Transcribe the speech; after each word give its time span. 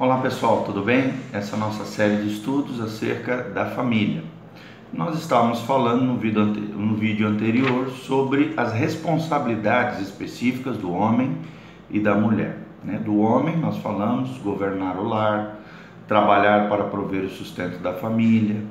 Olá 0.00 0.16
pessoal, 0.16 0.64
tudo 0.64 0.80
bem? 0.80 1.12
Essa 1.30 1.54
é 1.54 1.56
a 1.56 1.60
nossa 1.60 1.84
série 1.84 2.22
de 2.22 2.32
estudos 2.32 2.80
acerca 2.80 3.42
da 3.42 3.66
família. 3.66 4.24
Nós 4.90 5.18
estávamos 5.18 5.60
falando 5.60 6.02
no 6.02 6.16
vídeo, 6.16 6.42
no 6.42 6.96
vídeo 6.96 7.28
anterior 7.28 7.90
sobre 7.90 8.54
as 8.56 8.72
responsabilidades 8.72 10.00
específicas 10.00 10.78
do 10.78 10.90
homem 10.90 11.36
e 11.90 12.00
da 12.00 12.14
mulher. 12.14 12.56
Né? 12.82 12.96
Do 12.96 13.18
homem, 13.18 13.58
nós 13.58 13.76
falamos 13.76 14.38
governar 14.38 14.96
o 14.96 15.06
lar, 15.06 15.58
trabalhar 16.08 16.70
para 16.70 16.84
prover 16.84 17.24
o 17.24 17.28
sustento 17.28 17.76
da 17.82 17.92
família, 17.92 18.64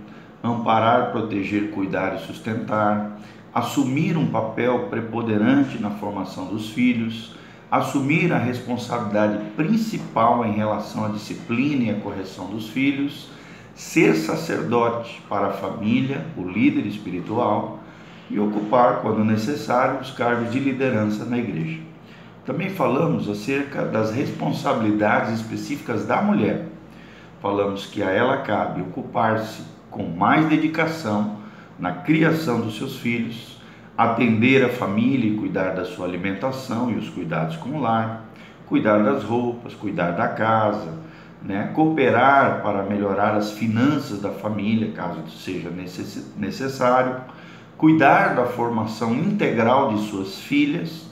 amparar, 0.44 1.12
proteger, 1.12 1.70
cuidar 1.70 2.16
e 2.16 2.26
sustentar, 2.26 3.20
assumir 3.54 4.18
um 4.18 4.26
papel 4.26 4.88
preponderante 4.90 5.80
na 5.80 5.92
formação 5.92 6.48
dos 6.48 6.72
filhos, 6.72 7.36
assumir 7.72 8.34
a 8.34 8.38
responsabilidade 8.38 9.38
principal 9.56 10.46
em 10.46 10.54
relação 10.54 11.06
à 11.06 11.10
disciplina 11.10 11.84
e 11.84 11.90
à 11.92 12.00
correção 12.00 12.48
dos 12.48 12.70
filhos, 12.70 13.30
ser 13.76 14.16
sacerdote 14.16 15.22
para 15.30 15.48
a 15.48 15.54
família, 15.54 16.26
o 16.36 16.44
líder 16.44 16.86
espiritual, 16.86 17.80
e 18.30 18.40
ocupar, 18.40 19.02
quando 19.02 19.24
necessário, 19.24 20.02
os 20.02 20.12
cargos 20.12 20.52
de 20.52 20.60
liderança 20.60 21.26
na 21.26 21.38
igreja. 21.38 21.80
Também 22.46 22.70
falamos 22.70 23.30
acerca 23.30 23.86
das 23.86 24.12
responsabilidades 24.12 25.40
específicas 25.40 26.06
da 26.06 26.22
mulher. 26.22 26.68
Falamos 27.42 27.86
que 27.86 28.04
a 28.04 28.10
ela 28.10 28.38
cabe 28.38 28.82
ocupar-se 28.82 29.64
com 29.90 30.04
mais 30.04 30.48
dedicação 30.48 31.38
na 31.78 31.92
criação 31.92 32.62
dos 32.62 32.78
seus 32.78 32.98
filhos, 32.98 33.59
atender 34.00 34.64
a 34.64 34.70
família 34.70 35.30
e 35.30 35.36
cuidar 35.36 35.72
da 35.72 35.84
sua 35.84 36.06
alimentação 36.06 36.90
e 36.90 36.96
os 36.96 37.10
cuidados 37.10 37.58
com 37.58 37.72
o 37.72 37.82
lar, 37.82 38.24
cuidar 38.66 39.00
das 39.00 39.26
roupas, 39.26 39.74
cuidar 39.74 40.12
da 40.12 40.30
casa, 40.30 40.94
né? 41.44 41.72
cooperar 41.76 42.62
para 42.64 42.84
melhorar 42.84 43.36
as 43.36 43.52
finanças 43.52 44.22
da 44.22 44.32
família, 44.32 44.94
caso 44.94 45.22
seja 45.30 45.70
necessário, 46.38 47.18
cuidar 47.78 48.36
da 48.36 48.46
formação 48.46 49.14
integral 49.14 49.94
de 49.94 50.08
suas 50.08 50.40
filhas, 50.40 51.10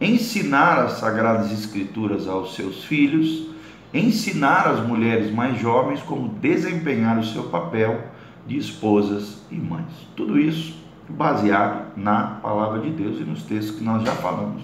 ensinar 0.00 0.78
as 0.78 0.92
sagradas 0.92 1.50
escrituras 1.50 2.28
aos 2.28 2.54
seus 2.54 2.84
filhos, 2.84 3.48
ensinar 3.92 4.68
as 4.68 4.86
mulheres 4.86 5.32
mais 5.32 5.60
jovens 5.60 6.00
como 6.02 6.28
desempenhar 6.28 7.18
o 7.18 7.24
seu 7.24 7.44
papel 7.44 8.00
de 8.46 8.56
esposas 8.56 9.42
e 9.50 9.56
mães. 9.56 9.90
Tudo 10.14 10.38
isso 10.38 10.86
baseado 11.08 11.96
na 11.96 12.38
palavra 12.42 12.80
de 12.80 12.90
Deus 12.90 13.18
e 13.18 13.24
nos 13.24 13.42
textos 13.42 13.76
que 13.76 13.84
nós 13.84 14.02
já 14.02 14.12
falamos 14.12 14.62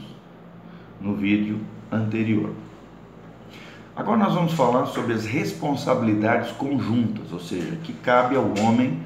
no 1.00 1.14
vídeo 1.14 1.60
anterior. 1.90 2.50
Agora 3.96 4.18
nós 4.18 4.34
vamos 4.34 4.52
falar 4.54 4.86
sobre 4.86 5.14
as 5.14 5.24
responsabilidades 5.24 6.50
conjuntas, 6.52 7.32
ou 7.32 7.38
seja, 7.38 7.76
que 7.82 7.92
cabe 7.92 8.34
ao 8.34 8.46
homem 8.58 9.00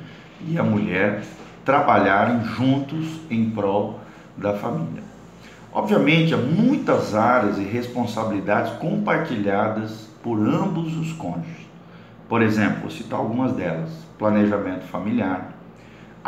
e 0.47 0.59
à 0.59 0.63
mulher 0.63 1.23
trabalharem 1.65 2.43
juntos 2.45 3.21
em 3.31 3.51
prol 3.51 4.01
da 4.37 4.55
família. 4.55 5.03
Obviamente, 5.71 6.33
há 6.33 6.39
muitas 6.39 7.15
áreas 7.15 7.59
e 7.59 7.63
responsabilidades 7.63 8.73
compartilhadas 8.79 10.09
por 10.23 10.39
ambos 10.39 10.97
os 10.97 11.13
cônjuges. 11.13 11.69
Por 12.27 12.41
exemplo, 12.41 12.81
vou 12.83 12.91
citar 12.91 13.19
algumas 13.19 13.53
delas: 13.53 13.91
planejamento 14.19 14.85
familiar, 14.85 15.58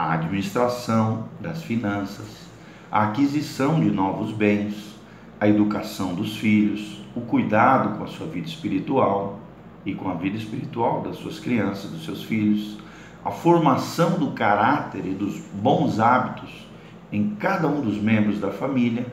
a 0.00 0.14
administração 0.14 1.28
das 1.38 1.62
finanças, 1.62 2.48
a 2.90 3.04
aquisição 3.04 3.78
de 3.78 3.90
novos 3.90 4.32
bens, 4.32 4.98
a 5.38 5.46
educação 5.46 6.14
dos 6.14 6.38
filhos, 6.38 7.04
o 7.14 7.20
cuidado 7.20 7.98
com 7.98 8.04
a 8.04 8.06
sua 8.06 8.26
vida 8.26 8.46
espiritual 8.46 9.38
e 9.84 9.94
com 9.94 10.08
a 10.08 10.14
vida 10.14 10.38
espiritual 10.38 11.02
das 11.02 11.16
suas 11.16 11.38
crianças, 11.38 11.90
dos 11.90 12.06
seus 12.06 12.22
filhos, 12.22 12.78
a 13.22 13.30
formação 13.30 14.18
do 14.18 14.30
caráter 14.30 15.04
e 15.04 15.10
dos 15.10 15.38
bons 15.52 16.00
hábitos 16.00 16.66
em 17.12 17.34
cada 17.34 17.68
um 17.68 17.82
dos 17.82 18.00
membros 18.00 18.40
da 18.40 18.50
família, 18.50 19.06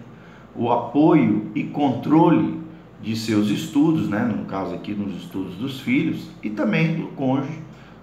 o 0.56 0.72
apoio 0.72 1.52
e 1.54 1.66
controle 1.66 2.62
de 3.02 3.14
seus 3.14 3.50
estudos, 3.50 4.08
né, 4.08 4.20
no 4.20 4.46
caso 4.46 4.74
aqui 4.74 4.94
nos 4.94 5.22
estudos 5.22 5.56
dos 5.56 5.82
filhos, 5.82 6.30
e 6.42 6.50
também 6.50 6.96
do 6.96 7.08
cônjuge 7.08 7.60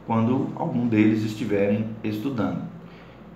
quando 0.07 0.53
algum 0.55 0.87
deles 0.87 1.25
estiverem 1.25 1.87
estudando. 2.05 2.74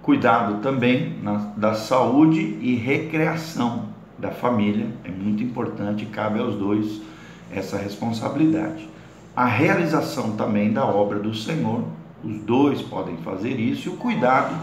Cuidado 0.08 0.62
também 0.62 1.18
na, 1.22 1.34
da 1.54 1.74
saúde 1.74 2.40
e 2.62 2.74
recreação 2.76 3.90
da 4.18 4.30
família, 4.30 4.86
é 5.04 5.10
muito 5.10 5.42
importante, 5.42 6.06
cabe 6.06 6.40
aos 6.40 6.54
dois 6.54 7.02
essa 7.50 7.76
responsabilidade. 7.76 8.88
A 9.36 9.44
realização 9.44 10.34
também 10.34 10.72
da 10.72 10.86
obra 10.86 11.18
do 11.18 11.34
Senhor, 11.34 11.84
os 12.24 12.40
dois 12.40 12.80
podem 12.80 13.18
fazer 13.18 13.60
isso, 13.60 13.90
e 13.90 13.92
o 13.92 13.96
cuidado 13.98 14.58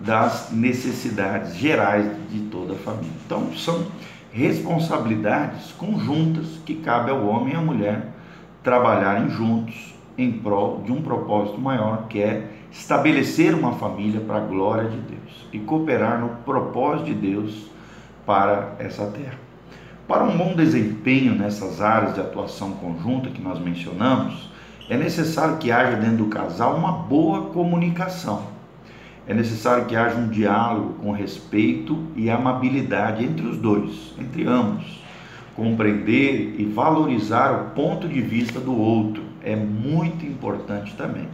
das 0.00 0.50
necessidades 0.50 1.54
gerais 1.54 2.10
de 2.28 2.40
toda 2.50 2.72
a 2.72 2.78
família. 2.78 3.12
Então, 3.24 3.54
são 3.54 3.86
responsabilidades 4.32 5.70
conjuntas 5.78 6.58
que 6.66 6.74
cabe 6.74 7.12
ao 7.12 7.24
homem 7.24 7.54
e 7.54 7.56
à 7.56 7.60
mulher 7.60 8.08
trabalharem 8.64 9.30
juntos 9.30 9.94
em 10.18 10.32
prol 10.32 10.82
de 10.84 10.90
um 10.90 11.00
propósito 11.00 11.60
maior, 11.60 12.08
que 12.08 12.20
é 12.20 12.50
estabelecer 12.72 13.54
uma 13.54 13.72
família 13.74 14.20
para 14.20 14.38
a 14.38 14.46
glória 14.46 14.90
de 14.90 14.96
Deus 14.96 15.46
e 15.52 15.58
cooperar 15.60 16.20
no 16.20 16.30
propósito 16.44 17.06
de 17.06 17.14
Deus 17.14 17.70
para 18.26 18.74
essa 18.80 19.06
terra. 19.06 19.38
Para 20.08 20.24
um 20.24 20.36
bom 20.36 20.54
desempenho 20.54 21.34
nessas 21.34 21.80
áreas 21.80 22.14
de 22.14 22.20
atuação 22.20 22.72
conjunta 22.72 23.30
que 23.30 23.40
nós 23.40 23.60
mencionamos, 23.60 24.50
é 24.90 24.96
necessário 24.96 25.58
que 25.58 25.70
haja 25.70 25.96
dentro 25.96 26.24
do 26.24 26.26
casal 26.26 26.76
uma 26.76 26.92
boa 26.92 27.50
comunicação. 27.50 28.42
É 29.26 29.34
necessário 29.34 29.84
que 29.84 29.94
haja 29.94 30.16
um 30.16 30.28
diálogo 30.28 30.94
com 30.94 31.12
respeito 31.12 32.06
e 32.16 32.30
amabilidade 32.30 33.22
entre 33.22 33.46
os 33.46 33.58
dois, 33.58 34.14
entre 34.18 34.46
ambos. 34.46 35.04
Compreender 35.54 36.54
e 36.58 36.64
valorizar 36.64 37.52
o 37.52 37.74
ponto 37.74 38.08
de 38.08 38.22
vista 38.22 38.58
do 38.58 38.74
outro 38.74 39.27
é 39.42 39.56
muito 39.56 40.24
importante 40.24 40.94
também. 40.96 41.28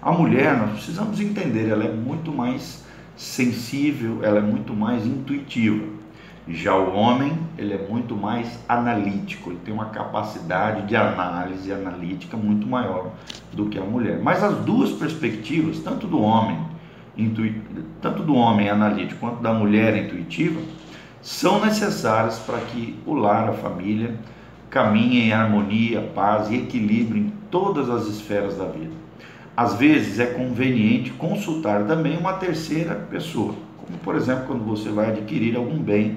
A 0.00 0.12
mulher, 0.12 0.56
nós 0.58 0.72
precisamos 0.72 1.20
entender, 1.20 1.68
ela 1.68 1.84
é 1.84 1.92
muito 1.92 2.30
mais 2.30 2.84
sensível, 3.16 4.20
ela 4.22 4.38
é 4.38 4.42
muito 4.42 4.74
mais 4.74 5.06
intuitiva. 5.06 5.94
Já 6.46 6.76
o 6.76 6.94
homem, 6.94 7.32
ele 7.56 7.72
é 7.72 7.88
muito 7.88 8.14
mais 8.14 8.58
analítico, 8.68 9.50
ele 9.50 9.60
tem 9.64 9.72
uma 9.72 9.86
capacidade 9.86 10.86
de 10.86 10.94
análise 10.94 11.72
analítica 11.72 12.36
muito 12.36 12.66
maior 12.66 13.12
do 13.50 13.66
que 13.66 13.78
a 13.78 13.82
mulher. 13.82 14.20
Mas 14.22 14.42
as 14.42 14.54
duas 14.58 14.92
perspectivas, 14.92 15.78
tanto 15.78 16.06
do 16.06 16.20
homem, 16.20 16.58
tanto 18.02 18.22
do 18.22 18.34
homem 18.34 18.68
analítico 18.68 19.20
quanto 19.20 19.40
da 19.40 19.54
mulher 19.54 19.96
intuitiva, 19.96 20.60
são 21.22 21.64
necessárias 21.64 22.38
para 22.40 22.58
que 22.58 22.98
o 23.06 23.14
lar, 23.14 23.48
a 23.48 23.54
família, 23.54 24.14
caminhem 24.74 25.28
em 25.28 25.32
harmonia, 25.32 26.00
paz 26.16 26.50
e 26.50 26.56
equilíbrio 26.56 27.22
em 27.22 27.32
todas 27.48 27.88
as 27.88 28.08
esferas 28.08 28.56
da 28.56 28.64
vida. 28.64 28.90
Às 29.56 29.74
vezes 29.74 30.18
é 30.18 30.26
conveniente 30.26 31.12
consultar 31.12 31.86
também 31.86 32.18
uma 32.18 32.32
terceira 32.32 32.96
pessoa, 33.08 33.54
como 33.78 33.96
por 34.00 34.16
exemplo 34.16 34.46
quando 34.48 34.64
você 34.64 34.88
vai 34.88 35.10
adquirir 35.10 35.54
algum 35.54 35.78
bem 35.78 36.16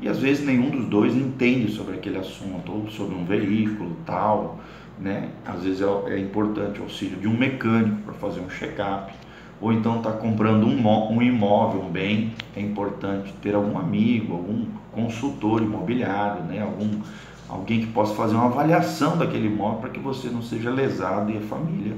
e 0.00 0.08
às 0.08 0.20
vezes 0.20 0.46
nenhum 0.46 0.70
dos 0.70 0.84
dois 0.84 1.12
entende 1.12 1.72
sobre 1.72 1.96
aquele 1.96 2.18
assunto 2.18 2.70
ou 2.70 2.88
sobre 2.88 3.16
um 3.16 3.24
veículo 3.24 3.96
tal, 4.06 4.60
né? 4.96 5.30
Às 5.44 5.64
vezes 5.64 5.80
é, 5.80 6.14
é 6.14 6.20
importante 6.20 6.78
o 6.78 6.84
auxílio 6.84 7.18
de 7.18 7.26
um 7.26 7.36
mecânico 7.36 7.96
para 8.02 8.14
fazer 8.14 8.38
um 8.38 8.48
check-up 8.48 9.12
ou 9.60 9.72
então 9.72 9.96
está 9.96 10.12
comprando 10.12 10.64
um, 10.64 11.12
um 11.12 11.20
imóvel, 11.20 11.82
um 11.82 11.90
bem, 11.90 12.32
é 12.54 12.60
importante 12.60 13.34
ter 13.42 13.56
algum 13.56 13.76
amigo, 13.76 14.34
algum 14.34 14.66
consultor 14.92 15.62
imobiliário, 15.62 16.44
né? 16.44 16.62
Algum 16.62 17.00
alguém 17.48 17.80
que 17.80 17.86
possa 17.86 18.14
fazer 18.14 18.34
uma 18.34 18.46
avaliação 18.46 19.16
daquele 19.16 19.46
imóvel 19.46 19.80
para 19.80 19.90
que 19.90 19.98
você 19.98 20.28
não 20.28 20.42
seja 20.42 20.70
lesado 20.70 21.30
e 21.30 21.38
a 21.38 21.40
família 21.40 21.96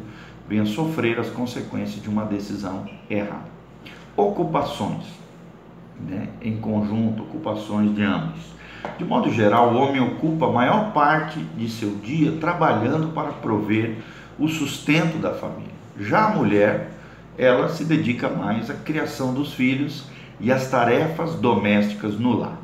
venha 0.49 0.65
sofrer 0.65 1.19
as 1.19 1.29
consequências 1.29 2.03
de 2.03 2.09
uma 2.09 2.25
decisão 2.25 2.85
errada. 3.09 3.51
Ocupações, 4.17 5.05
né? 6.09 6.29
em 6.41 6.57
conjunto, 6.57 7.23
ocupações 7.23 7.95
de 7.95 8.03
ambos. 8.03 8.51
De 8.99 9.05
modo 9.05 9.31
geral, 9.31 9.73
o 9.73 9.77
homem 9.77 10.01
ocupa 10.01 10.47
a 10.47 10.53
maior 10.53 10.93
parte 10.93 11.39
de 11.39 11.69
seu 11.69 11.97
dia 11.97 12.33
trabalhando 12.41 13.13
para 13.13 13.33
prover 13.33 13.99
o 14.39 14.49
sustento 14.49 15.19
da 15.19 15.35
família. 15.35 15.71
Já 15.99 16.27
a 16.27 16.35
mulher, 16.35 16.91
ela 17.37 17.69
se 17.69 17.85
dedica 17.85 18.29
mais 18.29 18.71
à 18.71 18.75
criação 18.75 19.35
dos 19.35 19.53
filhos 19.53 20.07
e 20.41 20.51
às 20.51 20.69
tarefas 20.69 21.35
domésticas 21.35 22.19
no 22.19 22.37
lar. 22.37 22.60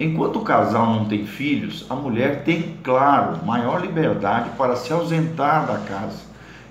Enquanto 0.00 0.36
o 0.36 0.42
casal 0.42 0.86
não 0.86 1.06
tem 1.06 1.26
filhos, 1.26 1.84
a 1.90 1.94
mulher 1.94 2.44
tem, 2.44 2.76
claro, 2.84 3.44
maior 3.44 3.80
liberdade 3.80 4.50
para 4.56 4.76
se 4.76 4.92
ausentar 4.92 5.66
da 5.66 5.78
casa 5.78 6.22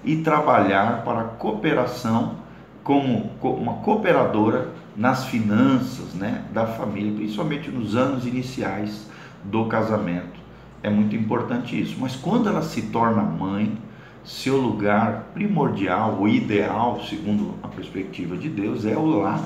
e 0.03 0.17
trabalhar 0.17 1.03
para 1.03 1.21
a 1.21 1.25
cooperação 1.25 2.35
como 2.83 3.29
uma 3.43 3.73
cooperadora 3.75 4.69
nas 4.95 5.25
finanças 5.25 6.13
né, 6.13 6.45
da 6.53 6.65
família, 6.65 7.13
principalmente 7.13 7.69
nos 7.69 7.97
anos 7.97 8.25
iniciais 8.25 9.09
do 9.43 9.65
casamento. 9.65 10.37
é 10.81 10.89
muito 10.89 11.15
importante 11.15 11.79
isso. 11.79 11.97
Mas 11.99 12.15
quando 12.15 12.47
ela 12.47 12.61
se 12.61 12.83
torna 12.83 13.21
mãe, 13.21 13.77
seu 14.23 14.57
lugar 14.57 15.31
primordial, 15.33 16.17
o 16.19 16.27
ideal, 16.27 17.01
segundo 17.09 17.55
a 17.61 17.67
perspectiva 17.67 18.37
de 18.37 18.47
Deus, 18.47 18.85
é 18.85 18.95
o 18.95 19.05
lar, 19.05 19.41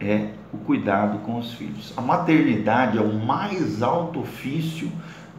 é 0.00 0.30
o 0.52 0.58
cuidado 0.58 1.18
com 1.18 1.38
os 1.38 1.52
filhos. 1.54 1.92
A 1.96 2.00
maternidade 2.00 2.98
é 2.98 3.00
o 3.00 3.14
mais 3.14 3.82
alto 3.82 4.20
ofício 4.20 4.90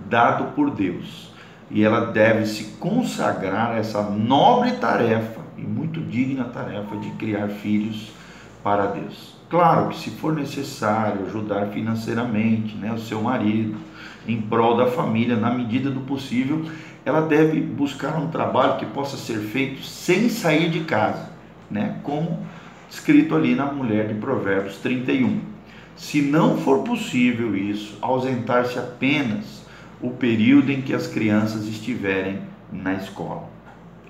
dado 0.09 0.53
por 0.55 0.71
Deus 0.71 1.31
e 1.71 1.83
ela 1.83 2.07
deve 2.07 2.45
se 2.45 2.65
consagrar 2.79 3.71
a 3.71 3.75
essa 3.75 4.01
nobre 4.03 4.73
tarefa 4.73 5.41
e 5.57 5.61
muito 5.61 6.01
digna 6.01 6.45
tarefa 6.45 6.97
de 6.97 7.09
criar 7.11 7.47
filhos 7.47 8.11
para 8.63 8.87
Deus. 8.87 9.37
Claro 9.49 9.89
que 9.89 9.97
se 9.97 10.11
for 10.11 10.33
necessário 10.33 11.25
ajudar 11.25 11.67
financeiramente 11.67 12.75
né, 12.75 12.91
o 12.93 12.99
seu 12.99 13.21
marido 13.21 13.77
em 14.27 14.41
prol 14.41 14.77
da 14.77 14.87
família, 14.87 15.35
na 15.35 15.49
medida 15.49 15.89
do 15.89 16.01
possível, 16.01 16.65
ela 17.05 17.21
deve 17.21 17.59
buscar 17.59 18.17
um 18.17 18.27
trabalho 18.27 18.77
que 18.77 18.85
possa 18.85 19.17
ser 19.17 19.39
feito 19.39 19.81
sem 19.83 20.29
sair 20.29 20.69
de 20.69 20.81
casa, 20.81 21.29
né? 21.69 21.97
como 22.03 22.45
escrito 22.89 23.35
ali 23.35 23.55
na 23.55 23.71
mulher 23.71 24.07
de 24.07 24.15
Provérbios 24.15 24.77
31. 24.77 25.39
Se 25.95 26.21
não 26.21 26.57
for 26.57 26.83
possível 26.83 27.55
isso, 27.55 27.97
ausentar-se 28.01 28.79
apenas 28.79 29.65
o 30.01 30.11
período 30.11 30.71
em 30.71 30.81
que 30.81 30.93
as 30.93 31.07
crianças 31.07 31.67
estiverem 31.67 32.39
na 32.71 32.93
escola. 32.93 33.49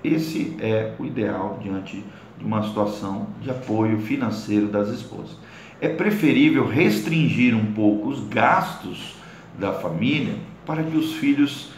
Esse 0.02 0.56
é 0.60 0.94
o 0.98 1.04
ideal 1.04 1.58
diante 1.62 2.02
de 2.38 2.44
uma 2.44 2.66
situação 2.66 3.26
de 3.42 3.50
apoio 3.50 4.00
financeiro 4.00 4.68
das 4.68 4.88
esposas. 4.88 5.36
É 5.80 5.88
preferível 5.88 6.66
restringir 6.66 7.54
um 7.54 7.72
pouco 7.72 8.08
os 8.08 8.20
gastos 8.28 9.16
da 9.58 9.72
família 9.72 10.34
para 10.64 10.82
que 10.82 10.96
os 10.96 11.14
filhos 11.14 11.72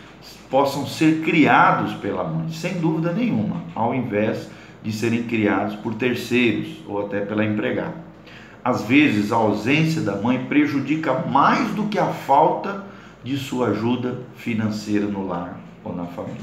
possam 0.50 0.86
ser 0.86 1.22
criados 1.22 1.94
pela 1.94 2.24
mãe, 2.24 2.48
sem 2.50 2.74
dúvida 2.74 3.12
nenhuma, 3.12 3.62
ao 3.74 3.94
invés 3.94 4.42
de 4.42 4.61
serem 4.90 5.24
criados 5.24 5.76
por 5.76 5.94
terceiros 5.94 6.82
ou 6.88 7.04
até 7.06 7.20
pela 7.20 7.44
empregada. 7.44 7.94
Às 8.64 8.82
vezes, 8.82 9.30
a 9.30 9.36
ausência 9.36 10.00
da 10.00 10.16
mãe 10.16 10.44
prejudica 10.46 11.12
mais 11.12 11.72
do 11.74 11.84
que 11.88 11.98
a 11.98 12.06
falta 12.06 12.84
de 13.22 13.36
sua 13.36 13.68
ajuda 13.68 14.20
financeira 14.36 15.06
no 15.06 15.26
lar 15.26 15.60
ou 15.84 15.94
na 15.94 16.06
família. 16.06 16.40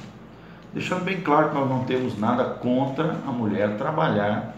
Deixando 0.73 1.03
bem 1.03 1.21
claro 1.21 1.49
que 1.49 1.55
nós 1.55 1.69
não 1.69 1.83
temos 1.83 2.17
nada 2.19 2.43
contra 2.45 3.17
a 3.25 3.31
mulher 3.31 3.77
trabalhar 3.77 4.55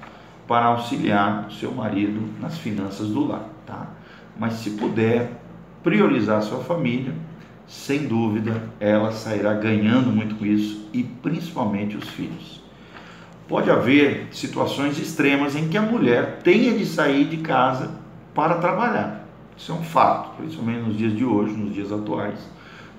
para 0.48 0.66
auxiliar 0.66 1.48
o 1.48 1.52
seu 1.52 1.72
marido 1.72 2.22
nas 2.40 2.58
finanças 2.58 3.08
do 3.08 3.28
lar, 3.28 3.46
tá? 3.66 3.88
Mas 4.38 4.54
se 4.54 4.72
puder 4.72 5.32
priorizar 5.84 6.42
sua 6.42 6.60
família, 6.64 7.14
sem 7.68 8.08
dúvida 8.08 8.62
ela 8.80 9.12
sairá 9.12 9.54
ganhando 9.54 10.12
muito 10.12 10.36
com 10.36 10.46
isso 10.46 10.90
e 10.92 11.04
principalmente 11.04 11.96
os 11.96 12.10
filhos. 12.10 12.61
Pode 13.52 13.70
haver 13.70 14.30
situações 14.32 14.98
extremas 14.98 15.58
em 15.58 15.68
que 15.68 15.78
a 15.78 15.82
mulher 15.82 16.40
tenha 16.42 16.72
de 16.72 16.86
sair 16.86 17.26
de 17.26 17.36
casa 17.36 17.92
para 18.34 18.56
trabalhar. 18.56 19.26
Isso 19.58 19.74
é 19.74 19.76
um 19.76 19.84
fato, 19.84 20.38
principalmente 20.38 20.88
nos 20.88 20.98
dias 20.98 21.14
de 21.14 21.26
hoje, 21.26 21.52
nos 21.52 21.74
dias 21.74 21.92
atuais. 21.92 22.40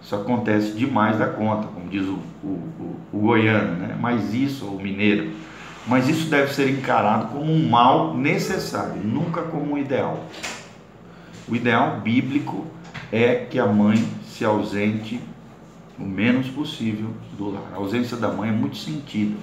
Isso 0.03 0.15
acontece 0.15 0.73
demais 0.73 1.19
da 1.19 1.27
conta, 1.27 1.69
como 1.69 1.89
diz 1.89 2.07
o, 2.07 2.19
o, 2.45 2.49
o, 2.49 2.97
o 3.15 3.19
goiano, 3.19 3.77
né? 3.77 3.97
mas 3.99 4.35
isso, 4.35 4.67
o 4.67 4.79
mineiro. 4.79 5.31
Mas 5.87 6.07
isso 6.07 6.29
deve 6.29 6.53
ser 6.53 6.69
encarado 6.69 7.29
como 7.29 7.51
um 7.51 7.71
mal 7.71 8.15
necessário, 8.15 9.03
nunca 9.03 9.41
como 9.41 9.73
um 9.73 9.79
ideal. 9.79 10.23
O 11.49 11.57
ideal 11.57 11.99
bíblico 12.01 12.67
é 13.11 13.47
que 13.51 13.59
a 13.59 13.65
mãe 13.65 13.97
se 14.27 14.45
ausente 14.45 15.19
o 15.99 16.05
menos 16.05 16.49
possível 16.49 17.09
do 17.39 17.53
lar. 17.53 17.73
A 17.73 17.77
ausência 17.77 18.19
da 18.19 18.29
mãe 18.29 18.51
é 18.51 18.53
muito 18.53 18.77
sentida 18.77 19.35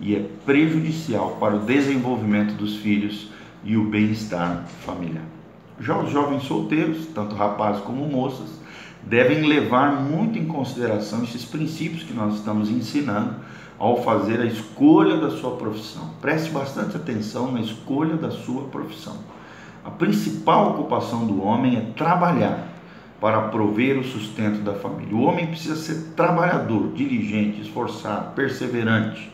e 0.00 0.14
é 0.14 0.28
prejudicial 0.44 1.36
para 1.40 1.56
o 1.56 1.60
desenvolvimento 1.60 2.54
dos 2.54 2.76
filhos 2.76 3.28
e 3.64 3.76
o 3.76 3.84
bem-estar 3.84 4.64
familiar. 4.84 5.24
Já 5.80 5.98
os 5.98 6.10
jovens 6.10 6.44
solteiros, 6.44 7.06
tanto 7.14 7.34
rapazes 7.34 7.82
como 7.82 8.06
moças, 8.08 8.48
devem 9.02 9.46
levar 9.46 10.02
muito 10.02 10.38
em 10.38 10.46
consideração 10.46 11.22
esses 11.22 11.44
princípios 11.44 12.02
que 12.02 12.14
nós 12.14 12.36
estamos 12.36 12.70
ensinando 12.70 13.36
ao 13.78 14.02
fazer 14.02 14.40
a 14.40 14.46
escolha 14.46 15.18
da 15.18 15.30
sua 15.30 15.56
profissão. 15.56 16.10
Preste 16.20 16.50
bastante 16.50 16.96
atenção 16.96 17.52
na 17.52 17.60
escolha 17.60 18.16
da 18.16 18.30
sua 18.30 18.64
profissão. 18.64 19.16
A 19.84 19.90
principal 19.90 20.70
ocupação 20.70 21.26
do 21.26 21.42
homem 21.42 21.76
é 21.76 21.80
trabalhar 21.96 22.68
para 23.20 23.42
prover 23.48 23.98
o 23.98 24.04
sustento 24.04 24.62
da 24.62 24.74
família. 24.74 25.14
O 25.14 25.22
homem 25.22 25.46
precisa 25.46 25.76
ser 25.76 26.12
trabalhador, 26.14 26.92
diligente, 26.92 27.60
esforçado, 27.60 28.34
perseverante. 28.34 29.30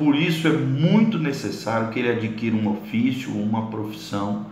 Por 0.00 0.16
isso 0.16 0.48
é 0.48 0.52
muito 0.52 1.18
necessário 1.18 1.90
que 1.90 1.98
ele 1.98 2.10
adquira 2.10 2.56
um 2.56 2.70
ofício, 2.70 3.36
uma 3.36 3.66
profissão 3.66 4.46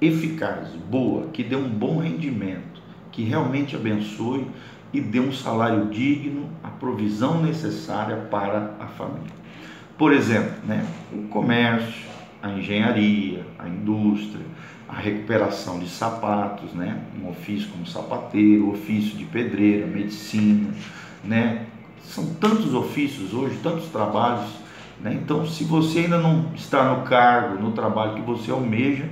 eficaz, 0.00 0.68
boa, 0.88 1.26
que 1.32 1.42
dê 1.42 1.56
um 1.56 1.68
bom 1.68 1.98
rendimento, 1.98 2.80
que 3.10 3.24
realmente 3.24 3.74
abençoe 3.74 4.46
e 4.92 5.00
dê 5.00 5.18
um 5.18 5.32
salário 5.32 5.86
digno, 5.86 6.48
a 6.62 6.68
provisão 6.68 7.42
necessária 7.42 8.14
para 8.30 8.76
a 8.78 8.86
família. 8.86 9.32
Por 9.98 10.12
exemplo, 10.12 10.52
né, 10.68 10.86
o 11.12 11.22
comércio, 11.22 12.04
a 12.40 12.52
engenharia, 12.52 13.44
a 13.58 13.68
indústria, 13.68 14.46
a 14.88 14.94
recuperação 14.94 15.80
de 15.80 15.88
sapatos, 15.88 16.72
né, 16.74 17.02
um 17.20 17.28
ofício 17.28 17.68
como 17.70 17.84
sapateiro, 17.88 18.70
ofício 18.70 19.18
de 19.18 19.24
pedreira, 19.24 19.84
medicina, 19.84 20.72
né, 21.24 21.66
são 22.04 22.24
tantos 22.34 22.72
ofícios 22.72 23.34
hoje, 23.34 23.58
tantos 23.64 23.86
trabalhos, 23.88 24.61
né, 25.00 25.18
então 25.20 25.46
se 25.46 25.64
você 25.64 26.00
ainda 26.00 26.18
não 26.18 26.52
está 26.54 26.94
no 26.94 27.02
cargo, 27.04 27.60
no 27.60 27.72
trabalho 27.72 28.14
que 28.14 28.20
você 28.20 28.50
almeja, 28.50 29.08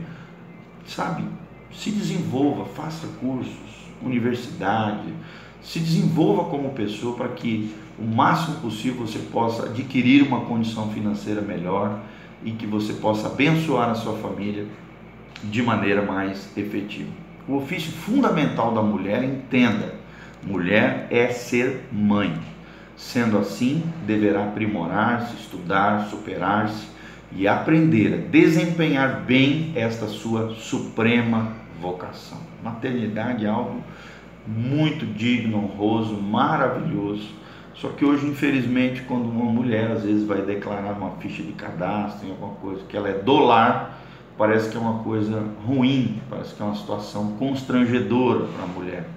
sabe, 0.86 1.24
se 1.72 1.90
desenvolva, 1.90 2.64
faça 2.64 3.06
cursos, 3.20 3.54
universidade, 4.02 5.12
se 5.62 5.78
desenvolva 5.78 6.44
como 6.44 6.70
pessoa 6.70 7.16
para 7.16 7.28
que 7.28 7.74
o 7.98 8.04
máximo 8.04 8.56
possível 8.56 9.06
você 9.06 9.18
possa 9.18 9.66
adquirir 9.66 10.22
uma 10.22 10.40
condição 10.40 10.90
financeira 10.90 11.40
melhor 11.40 12.00
e 12.42 12.52
que 12.52 12.66
você 12.66 12.94
possa 12.94 13.28
abençoar 13.28 13.90
a 13.90 13.94
sua 13.94 14.16
família 14.16 14.66
de 15.44 15.62
maneira 15.62 16.02
mais 16.02 16.48
efetiva. 16.56 17.10
O 17.46 17.56
ofício 17.56 17.92
fundamental 17.92 18.72
da 18.72 18.82
mulher, 18.82 19.22
entenda, 19.22 19.94
mulher 20.42 21.06
é 21.10 21.28
ser 21.28 21.86
mãe. 21.92 22.32
Sendo 23.00 23.38
assim, 23.38 23.82
deverá 24.06 24.44
aprimorar-se, 24.44 25.34
estudar, 25.34 26.06
superar-se 26.10 26.86
e 27.32 27.48
aprender 27.48 28.12
a 28.12 28.30
desempenhar 28.30 29.22
bem 29.22 29.72
esta 29.74 30.06
sua 30.06 30.54
suprema 30.54 31.52
vocação. 31.80 32.38
Maternidade 32.62 33.46
é 33.46 33.48
algo 33.48 33.82
muito 34.46 35.06
digno, 35.06 35.64
honroso, 35.64 36.14
maravilhoso. 36.14 37.26
Só 37.74 37.88
que 37.88 38.04
hoje, 38.04 38.26
infelizmente, 38.26 39.00
quando 39.02 39.24
uma 39.30 39.50
mulher 39.50 39.90
às 39.90 40.04
vezes 40.04 40.24
vai 40.24 40.42
declarar 40.42 40.92
uma 40.92 41.12
ficha 41.12 41.42
de 41.42 41.52
cadastro 41.52 42.28
em 42.28 42.30
alguma 42.30 42.54
coisa 42.56 42.82
que 42.86 42.96
ela 42.96 43.08
é 43.08 43.14
do 43.14 43.38
lar, 43.38 43.98
parece 44.36 44.70
que 44.70 44.76
é 44.76 44.80
uma 44.80 45.02
coisa 45.02 45.42
ruim, 45.66 46.20
parece 46.28 46.54
que 46.54 46.62
é 46.62 46.64
uma 46.66 46.76
situação 46.76 47.32
constrangedora 47.38 48.44
para 48.44 48.64
a 48.64 48.68
mulher. 48.68 49.08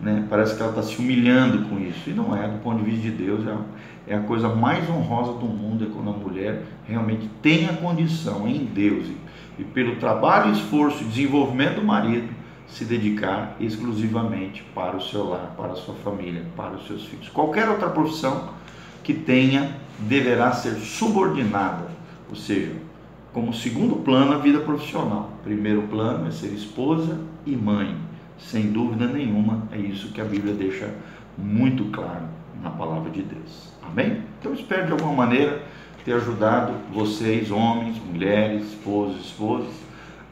Né? 0.00 0.26
Parece 0.28 0.54
que 0.54 0.62
ela 0.62 0.70
está 0.70 0.82
se 0.82 0.98
humilhando 0.98 1.68
com 1.68 1.78
isso. 1.78 2.10
E 2.10 2.12
não 2.12 2.36
é, 2.36 2.48
do 2.48 2.58
ponto 2.58 2.82
de 2.82 2.90
vista 2.90 3.02
de 3.02 3.10
Deus, 3.10 3.46
é 3.46 3.50
a, 3.50 3.58
é 4.08 4.16
a 4.16 4.20
coisa 4.20 4.48
mais 4.48 4.88
honrosa 4.88 5.32
do 5.32 5.46
mundo 5.46 5.84
é 5.84 5.88
quando 5.88 6.10
a 6.10 6.12
mulher 6.12 6.62
realmente 6.86 7.28
tem 7.42 7.66
a 7.66 7.72
condição 7.72 8.46
em 8.46 8.64
Deus 8.64 9.06
e, 9.06 9.16
e 9.62 9.64
pelo 9.64 9.96
trabalho, 9.96 10.52
esforço 10.52 11.02
e 11.02 11.06
desenvolvimento 11.06 11.76
do 11.76 11.84
marido 11.84 12.28
se 12.68 12.84
dedicar 12.84 13.56
exclusivamente 13.60 14.64
para 14.74 14.96
o 14.96 15.00
seu 15.00 15.28
lar, 15.28 15.54
para 15.56 15.72
a 15.72 15.76
sua 15.76 15.94
família, 15.94 16.44
para 16.56 16.72
os 16.72 16.86
seus 16.86 17.04
filhos. 17.04 17.28
Qualquer 17.28 17.68
outra 17.68 17.88
profissão 17.88 18.50
que 19.02 19.14
tenha 19.14 19.76
deverá 20.00 20.52
ser 20.52 20.74
subordinada, 20.74 21.86
ou 22.28 22.36
seja, 22.36 22.72
como 23.32 23.52
segundo 23.52 23.96
plano 23.96 24.32
a 24.32 24.38
vida 24.38 24.60
profissional. 24.60 25.30
Primeiro 25.44 25.82
plano 25.82 26.26
é 26.26 26.30
ser 26.30 26.48
esposa 26.48 27.20
e 27.44 27.54
mãe. 27.54 27.94
Sem 28.38 28.70
dúvida 28.70 29.06
nenhuma, 29.06 29.62
é 29.72 29.78
isso 29.78 30.12
que 30.12 30.20
a 30.20 30.24
Bíblia 30.24 30.54
deixa 30.54 30.92
muito 31.36 31.86
claro 31.86 32.24
na 32.62 32.70
palavra 32.70 33.10
de 33.10 33.22
Deus. 33.22 33.72
Amém? 33.82 34.22
Então 34.38 34.52
espero 34.52 34.86
de 34.86 34.92
alguma 34.92 35.12
maneira 35.12 35.62
ter 36.04 36.14
ajudado 36.14 36.72
vocês, 36.92 37.50
homens, 37.50 37.98
mulheres, 37.98 38.68
esposos, 38.68 39.26
esposas, 39.26 39.74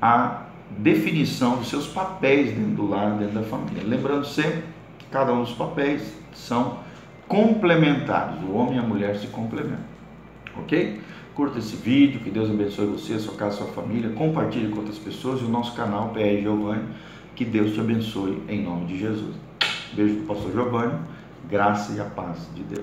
a 0.00 0.44
definição 0.78 1.56
dos 1.56 1.68
seus 1.68 1.86
papéis 1.86 2.52
dentro 2.54 2.76
do 2.76 2.88
lar, 2.88 3.18
dentro 3.18 3.34
da 3.34 3.42
família. 3.42 3.82
Lembrando 3.84 4.24
sempre 4.26 4.62
que 4.98 5.06
cada 5.10 5.32
um 5.32 5.42
dos 5.42 5.52
papéis 5.52 6.16
são 6.32 6.78
complementares, 7.26 8.36
o 8.42 8.52
homem 8.52 8.76
e 8.76 8.78
a 8.78 8.82
mulher 8.82 9.16
se 9.16 9.26
complementam. 9.28 9.94
Ok? 10.58 11.00
Curta 11.34 11.58
esse 11.58 11.74
vídeo, 11.74 12.20
que 12.20 12.30
Deus 12.30 12.48
abençoe 12.48 12.86
você, 12.86 13.18
sua 13.18 13.34
casa, 13.34 13.56
sua 13.56 13.66
família, 13.68 14.10
compartilhe 14.10 14.68
com 14.68 14.78
outras 14.78 14.98
pessoas 14.98 15.40
e 15.40 15.44
o 15.44 15.48
nosso 15.48 15.74
canal 15.74 16.10
PR 16.10 16.40
Giovanni, 16.40 16.84
que 17.34 17.44
Deus 17.44 17.72
te 17.72 17.80
abençoe 17.80 18.42
em 18.48 18.62
nome 18.62 18.86
de 18.86 18.98
Jesus. 18.98 19.34
Beijo 19.92 20.16
do 20.16 20.26
pastor 20.26 20.52
Giovanni 20.52 20.98
Graça 21.48 21.92
e 21.92 22.00
a 22.00 22.04
paz 22.04 22.48
de 22.54 22.62
Deus. 22.62 22.82